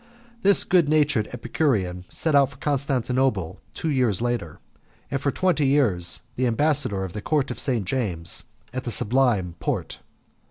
[0.41, 4.59] This good natured Epicurean set out for Constantinople two years later,
[5.11, 7.85] and was for twenty years the ambassador of the Court of St.
[7.85, 9.99] James at the Sublime Porte.